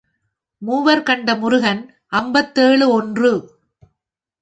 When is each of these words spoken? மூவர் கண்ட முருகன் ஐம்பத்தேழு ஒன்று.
மூவர் 0.61 1.03
கண்ட 1.03 1.35
முருகன் 1.35 1.83
ஐம்பத்தேழு 2.07 2.89
ஒன்று. 2.91 3.33